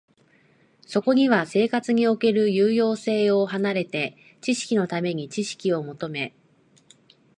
[0.87, 6.33] そこには生活における有用性を離れて、知識のために知識を求め、